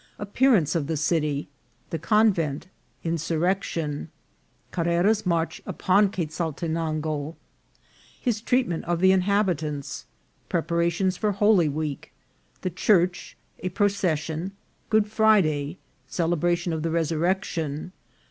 —Appearance 0.17 0.73
of 0.73 0.87
the 0.87 0.97
City.— 0.97 1.47
The 1.91 1.99
Convent.— 1.99 2.67
Insurrection.— 3.11 4.09
Carrera's 4.71 5.27
March 5.27 5.61
upon 5.63 6.09
Quezaltenango.— 6.09 7.35
His 8.27 8.41
Treatment 8.41 8.83
of 8.85 8.99
the 8.99 9.11
Inhabitants.— 9.11 10.07
Preparations 10.49 11.17
for 11.17 11.33
Holy 11.33 11.69
Week.— 11.69 12.11
The 12.61 12.71
Church.— 12.71 13.37
A 13.59 13.69
Procession.— 13.69 14.53
Good 14.89 15.05
Friday.— 15.05 15.77
Celebration 16.07 16.73
of 16.73 16.81
the 16.81 16.89
Resurrection. 16.89 17.91